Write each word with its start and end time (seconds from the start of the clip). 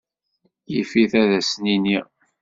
Yif-it 0.71 1.13
ad 1.21 1.31
asen-iniɣ. 1.39 2.05